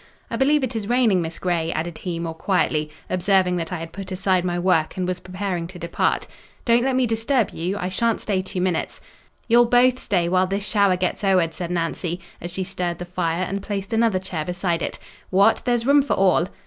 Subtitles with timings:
[0.31, 3.91] I believe it is raining, Miss Grey," added he, more quietly, observing that I had
[3.93, 6.25] put aside my work, and was preparing to depart.
[6.65, 8.99] "Don't let me disturb you—I shan't stay two minutes."
[9.47, 13.43] "You'll both stay while this shower gets owered," said Nancy, as she stirred the fire,
[13.43, 14.97] and placed another chair beside it;
[15.29, 15.61] "what!
[15.65, 16.47] there's room for all."